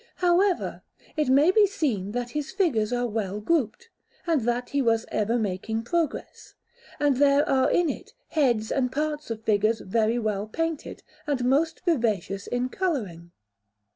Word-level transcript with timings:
However, 0.15 0.81
it 1.15 1.29
may 1.29 1.51
be 1.51 1.67
seen 1.67 2.11
that 2.13 2.31
his 2.31 2.49
figures 2.51 2.91
are 2.91 3.05
well 3.05 3.39
grouped, 3.39 3.89
and 4.25 4.41
that 4.41 4.69
he 4.69 4.81
was 4.81 5.05
ever 5.11 5.37
making 5.37 5.83
progress; 5.83 6.55
and 6.99 7.17
there 7.17 7.47
are 7.47 7.69
in 7.69 7.87
it 7.87 8.15
heads 8.29 8.71
and 8.71 8.91
parts 8.91 9.29
of 9.29 9.43
figures 9.43 9.79
very 9.81 10.17
well 10.17 10.47
painted, 10.47 11.03
and 11.27 11.45
most 11.45 11.85
vivacious 11.85 12.47
in 12.47 12.67
colouring. 12.69 13.29